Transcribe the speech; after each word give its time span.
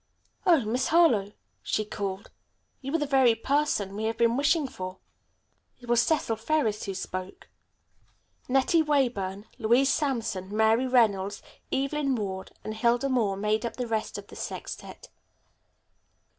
"Oh, 0.47 0.65
Miss 0.65 0.87
Harlowe," 0.87 1.33
she 1.61 1.85
called, 1.85 2.31
"You 2.81 2.95
are 2.95 2.97
the 2.97 3.05
very 3.05 3.35
person 3.35 3.95
we 3.95 4.05
have 4.05 4.17
been 4.17 4.35
wishing 4.35 4.67
for." 4.67 4.97
It 5.79 5.87
was 5.87 6.01
Cecil 6.01 6.37
Ferris 6.37 6.85
who 6.85 6.95
spoke. 6.95 7.49
Nettie 8.49 8.81
Weyburn, 8.81 9.45
Louise 9.59 9.93
Sampson, 9.93 10.57
Mary 10.57 10.87
Reynolds, 10.87 11.43
Evelyn 11.71 12.15
Ward 12.15 12.51
and 12.63 12.73
Hilda 12.73 13.09
Moore 13.09 13.37
made 13.37 13.63
up 13.63 13.75
the 13.75 13.85
rest 13.85 14.17
of 14.17 14.25
the 14.25 14.35
sextette. 14.35 15.09